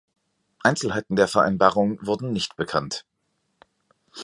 [0.63, 3.05] Einzelheiten der Vereinbarung wurden nicht bekannt.